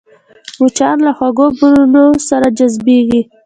مچان 0.61 0.97
له 1.05 1.11
خوږو 1.17 1.47
بویونو 1.57 2.05
سره 2.29 2.47
جذبېږي 2.57 3.21